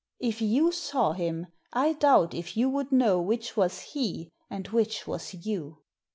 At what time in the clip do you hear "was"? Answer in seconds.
3.55-3.81, 5.05-5.35